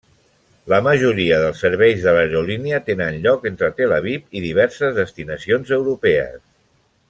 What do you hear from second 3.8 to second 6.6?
Tel Aviv i diverses destinacions europees.